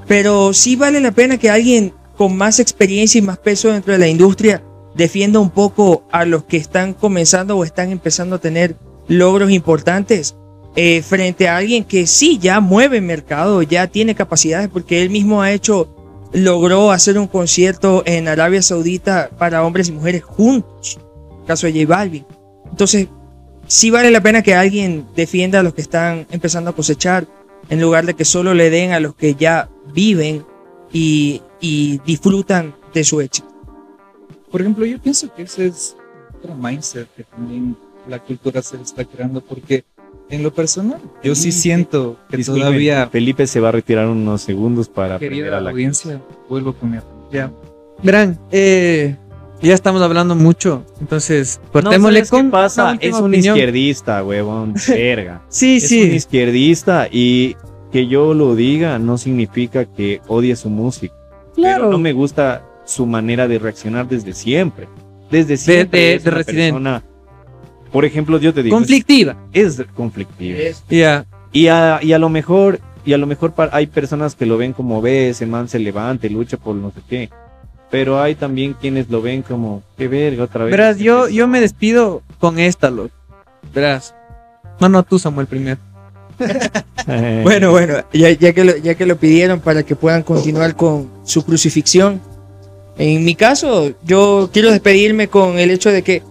[0.07, 3.99] Pero sí vale la pena que alguien con más experiencia y más peso dentro de
[3.99, 4.63] la industria
[4.95, 8.75] defienda un poco a los que están comenzando o están empezando a tener
[9.07, 10.35] logros importantes
[10.75, 15.41] eh, frente a alguien que sí ya mueve mercado, ya tiene capacidades, porque él mismo
[15.41, 15.93] ha hecho,
[16.33, 20.99] logró hacer un concierto en Arabia Saudita para hombres y mujeres juntos,
[21.45, 22.25] caso de J Balvin.
[22.69, 23.07] Entonces,
[23.67, 27.27] sí vale la pena que alguien defienda a los que están empezando a cosechar,
[27.69, 30.45] en lugar de que solo le den a los que ya viven
[30.91, 33.47] y, y disfrutan de su éxito.
[34.49, 35.95] Por ejemplo, yo pienso que ese es
[36.37, 39.85] otro mindset que también la cultura se está creando, porque
[40.31, 44.41] en lo personal, yo sí siento que Disculpen, todavía, Felipe se va a retirar unos
[44.41, 46.97] segundos para querida a la audiencia, vuelvo con mi
[47.31, 47.51] Ya.
[48.01, 49.15] Verán, eh,
[49.61, 52.97] ya estamos hablando mucho, entonces cortémosle ¿sabes con qué pasa?
[52.99, 53.55] Es un opinión.
[53.55, 55.43] izquierdista, huevón, verga.
[55.49, 56.01] Sí, Es un sí.
[56.15, 57.55] izquierdista y
[57.91, 61.13] que yo lo diga no significa que odie su música.
[61.55, 61.77] Claro.
[61.83, 64.87] Pero no me gusta su manera de reaccionar desde siempre.
[65.29, 65.99] Desde siempre.
[65.99, 66.71] de- es de una Residente.
[66.71, 67.03] persona-
[67.91, 68.75] por ejemplo, yo te digo.
[68.75, 69.35] Conflictiva.
[69.51, 70.57] Es, es conflictivo.
[70.89, 71.25] Ya.
[71.51, 74.73] Y a, y a lo mejor, y a lo mejor hay personas que lo ven
[74.73, 77.29] como ve, ese man se levanta y lucha por no sé qué.
[77.89, 80.71] Pero hay también quienes lo ven como, qué verga, otra vez.
[80.71, 83.13] Verás, yo, yo me despido con esta, loco.
[83.73, 84.15] Verás.
[84.79, 85.77] No, no, tú, Samuel, primero.
[87.43, 91.09] Bueno, bueno, ya, ya que lo, ya que lo pidieron para que puedan continuar con
[91.23, 92.21] su crucifixión.
[92.95, 96.21] En mi caso, yo quiero despedirme con el hecho de que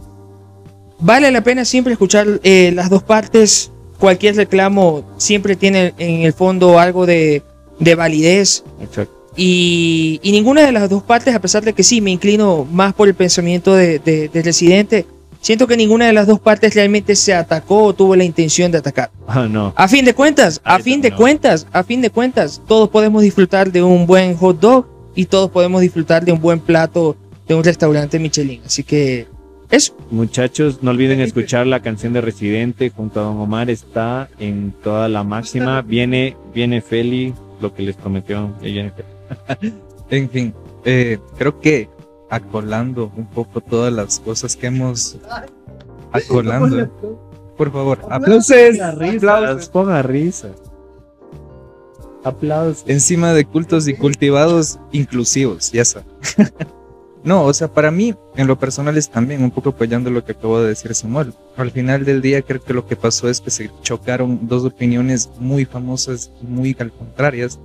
[1.00, 3.70] vale la pena siempre escuchar eh, las dos partes.
[3.98, 7.42] Cualquier reclamo siempre tiene en el fondo algo de,
[7.78, 8.64] de validez.
[8.82, 9.14] exacto.
[9.36, 12.94] Y, y ninguna de las dos partes, a pesar de que sí me inclino más
[12.94, 15.06] por el pensamiento de, de- del residente,
[15.40, 18.78] siento que ninguna de las dos partes realmente se atacó o tuvo la intención de
[18.78, 19.10] atacar.
[19.28, 19.72] Ah, no.
[19.76, 21.16] A fin de cuentas, a Ahí fin de no.
[21.16, 25.50] cuentas, a fin de cuentas, todos podemos disfrutar de un buen hot dog y todos
[25.50, 28.62] podemos disfrutar de un buen plato de un restaurante Michelin.
[28.66, 29.28] Así que
[29.70, 29.96] eso.
[30.10, 33.70] Muchachos, no olviden escuchar la canción de Residente junto a Don Omar.
[33.70, 35.82] Está en toda la máxima.
[35.82, 38.52] Viene, viene Feli, lo que les prometió.
[40.10, 40.52] En fin,
[40.84, 41.88] eh, creo que
[42.30, 45.18] acolando un poco todas las cosas que hemos
[46.10, 46.88] acolando.
[47.56, 48.50] Por favor, aplausos.
[48.80, 49.68] Aplausos.
[49.68, 50.48] Ponga risa.
[52.24, 52.84] Aplausos.
[52.88, 56.02] Encima de cultos y cultivados inclusivos, ya está.
[57.22, 60.32] No, o sea, para mí, en lo personal es también un poco apoyando lo que
[60.32, 61.34] acabo de decir Samuel.
[61.56, 65.28] Al final del día creo que lo que pasó es que se chocaron dos opiniones
[65.38, 67.60] muy famosas y muy al contrarias.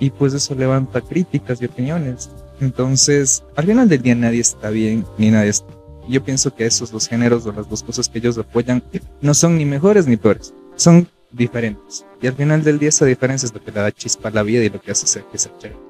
[0.00, 2.30] Y pues eso levanta críticas y opiniones.
[2.60, 5.72] Entonces, al final del día nadie está bien ni nadie está.
[6.08, 8.82] Yo pienso que esos dos géneros o las dos cosas que ellos apoyan
[9.20, 10.52] no son ni mejores ni peores.
[10.74, 12.04] Son diferentes.
[12.20, 14.42] Y al final del día esa diferencia es lo que le da chispa a la
[14.42, 15.89] vida y lo que hace ser que sea chévere.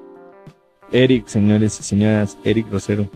[0.91, 3.09] Eric, señores y señoras, Eric Rosero.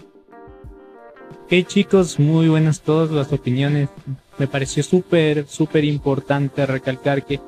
[1.45, 3.89] Ok chicos, muy buenas todas las opiniones.
[4.37, 7.39] Me pareció súper, súper importante recalcar que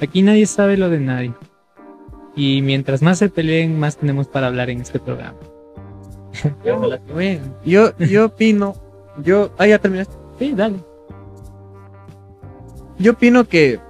[0.00, 1.34] aquí nadie sabe lo de nadie.
[2.34, 5.38] Y mientras más se peleen, más tenemos para hablar en este programa.
[7.14, 8.74] Bueno, yo, yo opino,
[9.22, 10.14] yo, ah, ya terminaste.
[10.38, 10.76] Sí, dale.
[12.98, 13.80] Yo opino que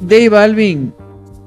[0.00, 0.92] Dave Balvin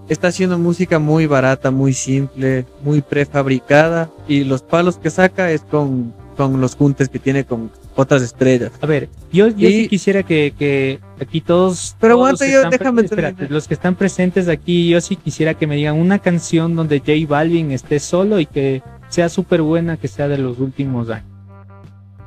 [0.09, 5.61] está haciendo música muy barata, muy simple, muy prefabricada y los palos que saca es
[5.61, 8.71] con, con los juntes que tiene con otras estrellas.
[8.81, 11.95] A ver, yo, yo Y- sí quisiera que, que aquí todos.
[11.99, 13.51] Pero todos aguanta, los yo- que están déjame pre- espérate, terminar.
[13.51, 17.11] los que están presentes aquí, yo sí quisiera que me digan una canción donde J
[17.27, 21.27] Balvin esté solo y que sea súper buena, que sea de los últimos años.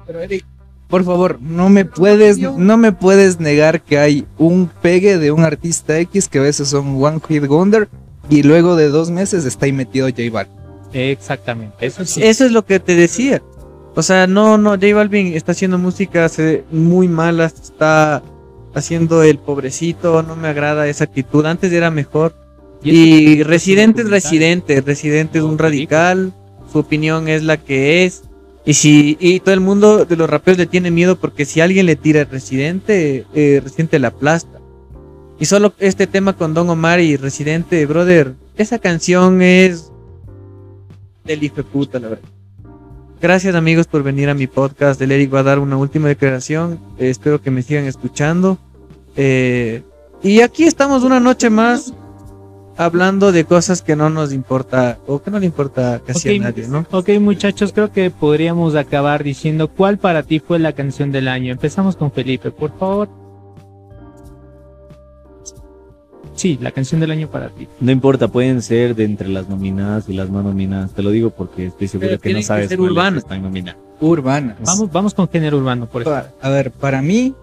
[0.07, 0.45] Pero Eric,
[0.89, 5.45] por favor, no me puedes, no me puedes negar que hay un pegue de un
[5.45, 7.89] artista X que a veces son One Hit Wonder
[8.31, 10.55] y luego de dos meses está ahí metido J Balvin.
[10.95, 12.23] Exactamente, eso sí.
[12.23, 13.43] Eso es lo que te decía.
[13.95, 18.23] O sea, no, no, J Balvin está haciendo música hace muy mala, está
[18.75, 21.45] haciendo el pobrecito, no me agrada esa actitud.
[21.45, 22.35] Antes era mejor.
[22.83, 26.33] Y Residente es Residente, Residente es un radical,
[26.73, 28.23] su opinión es la que es.
[28.69, 31.87] Y si y todo el mundo de los raperos le tiene miedo porque si alguien
[31.87, 34.61] le tira Residente, eh, Residente la aplasta.
[35.41, 39.91] Y solo este tema con Don Omar y Residente, brother, esa canción es
[41.25, 42.29] del hijo de puta, la verdad.
[43.23, 45.01] Gracias amigos por venir a mi podcast.
[45.01, 46.79] El Eric va a dar una última declaración.
[46.99, 48.59] Eh, espero que me sigan escuchando.
[49.17, 49.83] Eh,
[50.23, 51.95] y aquí estamos una noche más
[52.79, 56.69] hablando de cosas que no nos importa o que no le importa casi a nadie,
[56.69, 56.87] ¿no?
[56.93, 61.53] Ok, muchachos, creo que podríamos acabar diciendo cuál para ti fue la canción del año.
[61.53, 63.09] Empezamos con Felipe, por favor.
[66.35, 67.67] Sí, la canción del año para ti.
[67.81, 70.93] No importa, pueden ser de entre las nominadas y las no nominadas.
[70.93, 73.25] Te lo digo porque estoy seguro Pero que no tienen que sabes ser urbanas.
[73.25, 73.81] están nominadas.
[74.01, 74.57] Urbanas.
[74.63, 76.15] Vamos, vamos con género urbano, por eso.
[76.41, 77.35] A ver, para mí,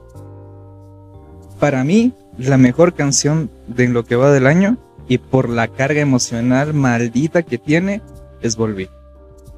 [1.60, 6.02] para mí, la mejor canción de lo que va del año y por la carga
[6.02, 8.02] emocional maldita que tiene
[8.42, 8.90] es Volví.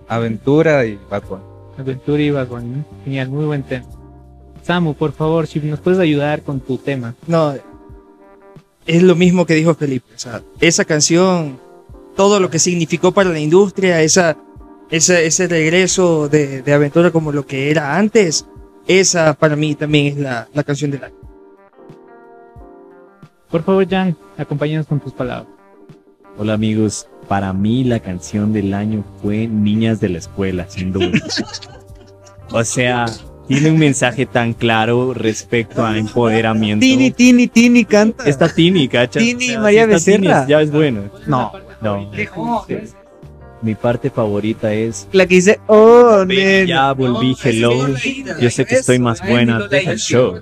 [0.07, 1.43] Aventura y Bad Bunny.
[1.77, 2.85] Aventura y Bad Bunny, ¿no?
[3.03, 3.85] Genial, muy buen tema.
[4.63, 7.15] Samu, por favor, si nos puedes ayudar con tu tema.
[7.27, 7.53] No,
[8.85, 10.07] es lo mismo que dijo Felipe.
[10.15, 11.59] O sea, esa canción,
[12.15, 14.37] todo lo que significó para la industria, esa,
[14.89, 18.45] ese, ese regreso de, de aventura como lo que era antes,
[18.87, 21.26] esa para mí también es la, la canción del año.
[23.49, 25.47] Por favor, Jan, acompáñanos con tus palabras.
[26.37, 31.11] Hola amigos, para mí la canción del año fue Niñas de la Escuela, sin duda.
[32.51, 33.05] o sea,
[33.47, 36.81] tiene un mensaje tan claro respecto a empoderamiento.
[36.81, 38.25] Tini, Tini, Tini canta.
[38.25, 39.23] Esta Tini, ¿cachas?
[39.23, 40.41] Tini, María si está Becerra.
[40.41, 41.03] Tini, ya es bueno.
[41.25, 42.11] No, No.
[43.59, 47.87] Mi parte favorita es la que dice, oh, ya volví, hello.
[48.39, 50.41] Yo sé que estoy más buena, deja el show.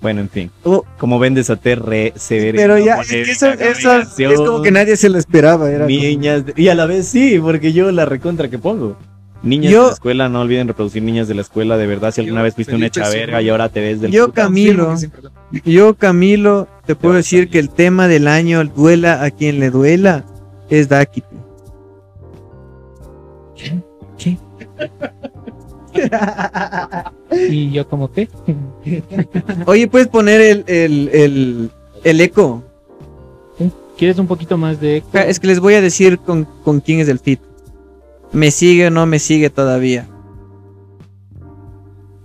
[0.00, 0.50] Bueno, en fin.
[0.62, 2.56] Oh, Como ven, desaté re severa.
[2.56, 5.68] pero ya, es que eso, eso es como que nadie se lo esperaba.
[5.70, 8.96] Era como- Niñas, de- y a la vez sí, porque yo la recontra que pongo.
[9.42, 12.20] Niñas Yo- de la escuela, no olviden reproducir niñas de la escuela, de verdad, si
[12.20, 13.16] alguna Yo, vez fuiste una hecha sí.
[13.18, 14.42] verga y ahora te ves del Yo, puta.
[14.42, 14.94] Camilo,
[15.64, 19.70] yo, Camilo, te puedo decir que el tema del año, el duela a quien le
[19.70, 20.24] duela,
[20.70, 21.26] es Dakiti.
[27.50, 28.28] Y yo como que...
[29.66, 31.70] Oye, puedes poner el, el, el,
[32.04, 32.62] el eco.
[33.98, 35.08] ¿Quieres un poquito más de eco?
[35.18, 37.40] Es que les voy a decir con, con quién es el fit.
[38.32, 40.06] ¿Me sigue o no me sigue todavía?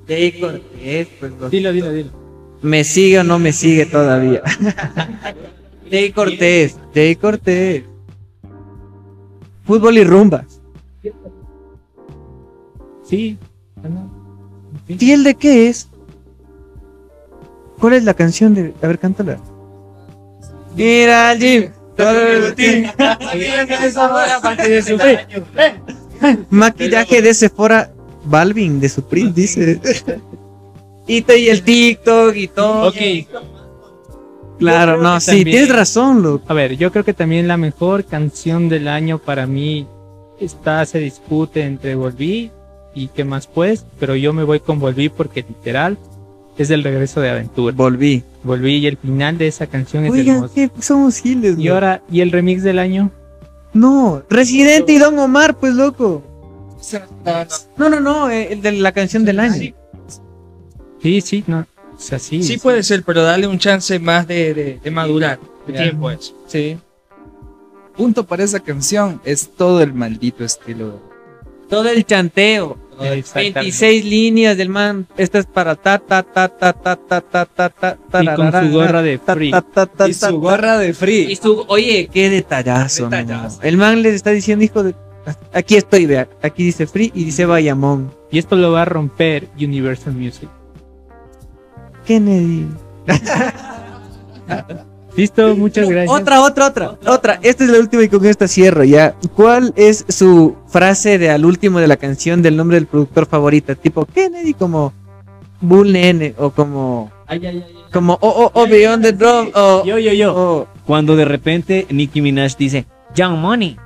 [0.08, 2.10] Jay Cortés, pues, lo- Dilo, dilo, dilo.
[2.62, 4.42] ¿Me sigue o no me sigue todavía?
[5.92, 7.84] Jay Cortés, Jay Cortés.
[9.66, 10.62] Fútbol y rumbas.
[13.04, 13.38] Sí.
[15.00, 15.88] ¿Y el de qué es?
[17.80, 18.74] ¿Cuál es la canción de.?
[18.82, 19.38] A ver, cántala.
[20.76, 21.70] Mira al gym.
[26.50, 27.92] Maquillaje de Sephora
[28.26, 29.80] Balvin de Supreme, dice.
[31.08, 32.88] Y, te- y el TikTok y todo.
[32.90, 32.96] Ok,
[34.60, 36.46] Claro, no, sí, también- tienes razón, loco.
[36.48, 39.88] a ver, yo creo que también la mejor canción del año para mí
[40.40, 42.52] está, se discute entre Volví
[42.96, 45.98] y qué más pues, pero yo me voy con Volví porque literal
[46.58, 47.74] es el regreso de aventura.
[47.76, 48.24] Volví.
[48.44, 50.54] Volví y el final de esa canción es Oigan, hermoso.
[50.54, 50.70] ¿qué?
[50.80, 53.12] somos giles, Y ahora, ¿y el remix del año?
[53.74, 56.22] No, Residente y Don Omar, pues loco.
[57.78, 59.74] No, no, no, eh, el de la canción del año.
[61.02, 61.66] Sí, sí, no.
[61.96, 62.44] O sea, sí.
[62.44, 65.40] Sí puede ser, pero dale un chance más de, de, de madurar.
[65.66, 66.36] De tiempo eso.
[66.48, 66.78] Sí.
[67.96, 71.00] Punto para esa canción es todo el maldito estilo.
[71.70, 72.78] Todo el chanteo.
[73.02, 73.60] Exactamente.
[73.60, 75.08] 26 líneas del man.
[75.18, 78.72] Esta es para ta ta ta ta ta ta ta ta ta Y con su
[78.72, 79.52] gorra de ta, free.
[79.52, 81.36] ta, ta, ta, Y ta, su gorra de Y free.
[81.36, 82.30] su, oye, qué.
[82.30, 83.10] Detallazo.
[83.62, 84.96] El man les está diciendo, hijo de.
[85.54, 86.28] Aquí estoy, vea.
[86.42, 88.12] Aquí dice Free y dice Bayamón.
[88.30, 90.50] Y esto lo va a romper Universal Music.
[92.06, 92.68] Kennedy.
[95.16, 96.20] Listo, muchas gracias.
[96.20, 97.40] Otra, otra, otra, otra.
[97.44, 99.14] Esta es la última y con esta cierro ya.
[99.36, 103.76] ¿Cuál es su frase de al último de la canción del nombre del productor favorita?
[103.76, 104.92] Tipo Kennedy como
[105.62, 107.12] Bull Nene o como
[107.92, 110.34] como oh oh oh Beyond the Drum o Yo, yo, yo.
[110.36, 112.86] o- Cuando de repente Nicki Minaj dice,
[113.16, 113.78] Young Money.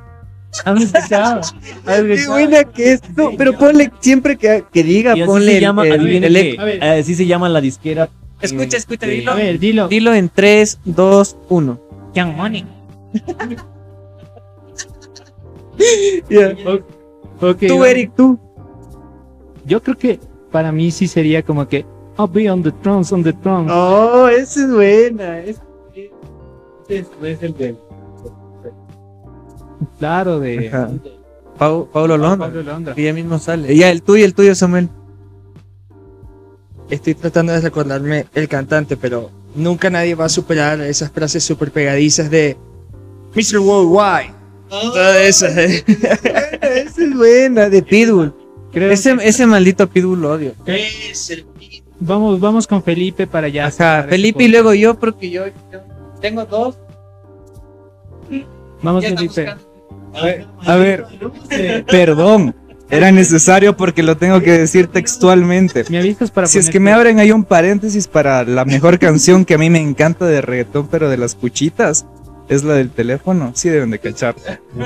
[0.64, 1.42] ¿Has escuchado?
[1.86, 3.02] ¿Has Qué buena que es.
[3.16, 7.16] No, pero ponle siempre que, que diga, Y así ponle se llama, el- el así
[7.16, 8.10] se llama la disquera.
[8.42, 9.32] Escucha, eh, escucha, dilo.
[9.32, 9.88] A ver, dilo.
[9.88, 11.80] Dilo en 3, 2, 1.
[12.14, 12.66] Young Money.
[17.40, 17.90] Ok, Tú, va.
[17.90, 18.40] Eric, tú.
[19.66, 20.20] Yo creo que
[20.52, 21.86] para mí sí sería como que
[22.18, 23.72] I'll be on the thrones, on the thrones.
[23.72, 25.40] Oh, esa es buena.
[25.42, 25.62] es-
[26.90, 27.76] es el de.
[30.00, 30.72] Claro, de.
[31.60, 32.48] Paulo Londra.
[32.48, 32.96] Pablo Londra.
[32.96, 33.76] Que ya mismo sale.
[33.76, 34.90] Ya, el tuyo, el tuyo, Samuel.
[36.90, 41.72] Estoy tratando de recordarme el cantante, pero nunca nadie va a superar esas frases súper
[41.72, 42.56] pegadizas de
[43.36, 43.60] Mr.
[43.60, 44.34] Worldwide.
[44.70, 45.58] Todas esas.
[45.58, 45.84] eh.
[45.88, 48.34] Esa es buena, de Pitbull.
[48.72, 50.54] Creo Ese, que- ese maldito Pitbull lo odio.
[52.00, 53.68] Vamos, vamos con Felipe para allá.
[53.68, 55.44] Ajá, Felipe y luego yo, porque yo
[56.22, 56.78] tengo dos.
[58.82, 59.42] Vamos, Felipe.
[59.42, 59.66] estamos
[60.66, 61.06] A ver,
[61.90, 62.56] perdón.
[62.90, 65.84] Era necesario porque lo tengo que decir textualmente.
[65.90, 69.46] ¿Me avisas para Si es que me abren ahí un paréntesis para la mejor canción
[69.46, 72.06] que a mí me encanta de reggaetón, pero de las cuchitas,
[72.48, 73.52] es la del teléfono.
[73.56, 74.36] Sí deben de cachar.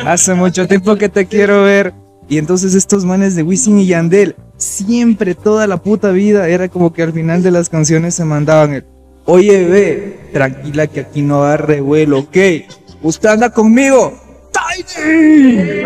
[0.06, 1.94] Hace mucho tiempo que te quiero ver.
[2.28, 6.94] Y entonces estos manes de Wisin y Yandel, siempre, toda la puta vida, era como
[6.94, 8.86] que al final de las canciones se mandaban el,
[9.26, 12.38] oye, ve, tranquila que aquí no va revuelo, ¿ok?
[13.02, 14.18] ¿Usted anda conmigo?
[14.54, 15.84] ¡Tiny!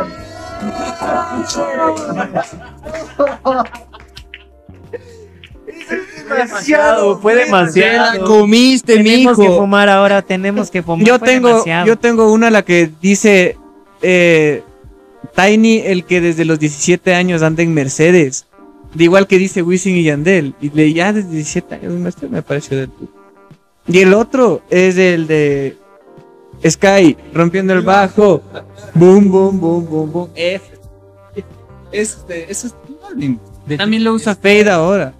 [6.29, 8.25] Demasiado, fue demasiado.
[8.25, 9.57] comiste, Tenemos que mijo.
[9.59, 11.05] fumar ahora, tenemos que fumar.
[11.05, 11.87] Yo Fue tengo, demasiado.
[11.87, 13.57] yo tengo una la que dice
[14.01, 14.63] eh,
[15.35, 18.47] Tiny, el que desde los 17 años anda en Mercedes.
[18.93, 20.55] De igual que dice Wisin y Yandel.
[20.61, 22.89] Y de ya desde 17 años en Mercedes me pareció del.
[23.87, 25.77] Y el otro es el de
[26.63, 28.41] Sky, rompiendo el bajo.
[28.93, 30.29] Boom, boom, boom, boom, boom.
[30.35, 30.75] F.
[31.91, 35.13] Este, eso es También lo usa Fade ahora.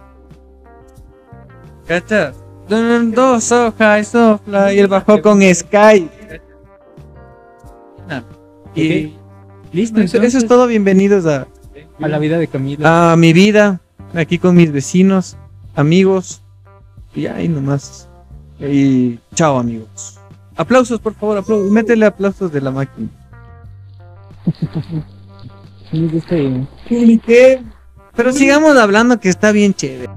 [1.88, 2.36] ¿Cachas?
[2.67, 6.09] Dos hojas, sopla y el bajo con Sky.
[8.73, 9.13] Y
[9.71, 10.67] Listo, eso, es todo.
[10.67, 11.47] Bienvenidos a,
[12.01, 12.88] a la vida de Camilo.
[12.88, 13.81] a mi vida,
[14.13, 15.38] aquí con mis vecinos,
[15.75, 16.41] amigos.
[17.13, 18.07] Y ahí nomás.
[18.59, 20.19] Y chao, amigos.
[20.58, 21.72] Aplausos, por favor, aplausos.
[21.72, 23.10] Métele aplausos de la máquina.
[25.91, 26.68] Este-
[27.26, 27.64] ¿Qué?
[28.16, 30.12] Pero sigamos hablando que está bien chévere.